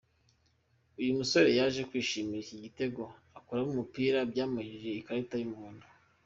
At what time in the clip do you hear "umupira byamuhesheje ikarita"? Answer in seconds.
3.73-5.35